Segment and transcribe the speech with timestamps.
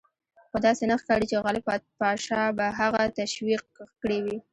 [0.49, 1.63] خو داسې نه ښکاري چې غالب
[1.99, 3.63] پاشا به هغه تشویق
[4.01, 4.37] کړی وي.